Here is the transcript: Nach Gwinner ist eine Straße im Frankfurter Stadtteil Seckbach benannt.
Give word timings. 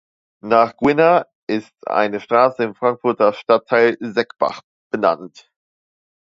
Nach 0.43 0.75
Gwinner 0.77 1.27
ist 1.47 1.75
eine 1.85 2.19
Straße 2.21 2.63
im 2.63 2.73
Frankfurter 2.73 3.33
Stadtteil 3.33 3.97
Seckbach 4.01 4.63
benannt. 4.91 5.47